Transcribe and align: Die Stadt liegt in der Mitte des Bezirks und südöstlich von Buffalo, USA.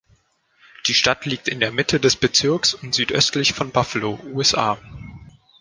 Die 0.87 0.95
Stadt 0.95 1.27
liegt 1.27 1.47
in 1.47 1.59
der 1.59 1.71
Mitte 1.71 1.99
des 1.99 2.15
Bezirks 2.15 2.73
und 2.73 2.95
südöstlich 2.95 3.53
von 3.53 3.69
Buffalo, 3.69 4.19
USA. 4.33 4.79